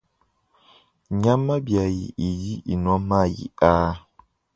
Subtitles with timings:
[1.21, 3.89] Nyama biayi idi inua mayi aa.